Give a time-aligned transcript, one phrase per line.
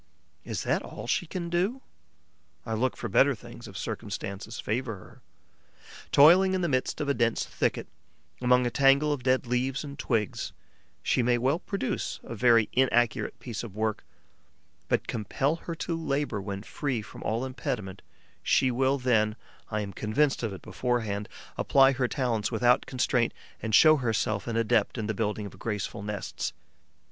[0.43, 1.83] Is that all she can do?
[2.65, 5.21] I look for better things if circumstances favour her.
[6.11, 7.85] Toiling in the midst of a dense thicket,
[8.41, 10.53] among a tangle of dead leaves and twigs,
[11.03, 14.03] she may well produce a very inaccurate piece of work;
[14.87, 18.01] but compel her to labour when free from all impediment:
[18.41, 19.35] she will then
[19.69, 21.29] I am convinced of it beforehand
[21.59, 26.01] apply her talents without constraint and show herself an adept in the building of graceful
[26.01, 26.53] nests.